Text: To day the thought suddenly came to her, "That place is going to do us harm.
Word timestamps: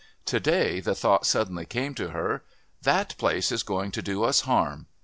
To 0.25 0.39
day 0.39 0.79
the 0.79 0.95
thought 0.95 1.27
suddenly 1.27 1.63
came 1.67 1.93
to 1.93 2.07
her, 2.09 2.43
"That 2.81 3.15
place 3.19 3.51
is 3.51 3.61
going 3.61 3.91
to 3.91 4.01
do 4.01 4.23
us 4.23 4.39
harm. 4.41 4.87